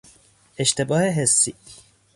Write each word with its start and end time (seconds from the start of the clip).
اشتباه 0.57 1.03
حسی 1.09 1.55